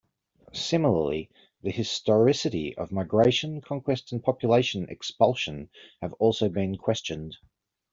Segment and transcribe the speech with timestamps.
[0.53, 1.29] Similarly,
[1.61, 5.69] the historicity of migration, conquest and population expulsion
[6.01, 7.37] have also been questioned.